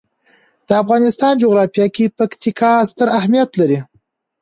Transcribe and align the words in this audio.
د 0.67 0.69
افغانستان 0.83 1.33
جغرافیه 1.43 1.87
کې 1.95 2.05
پکتیکا 2.17 2.71
ستر 2.89 3.07
اهمیت 3.17 3.49
لري. 3.59 3.79